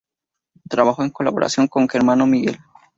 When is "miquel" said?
2.25-2.57